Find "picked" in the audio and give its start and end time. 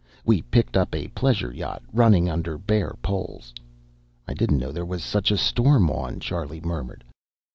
0.41-0.75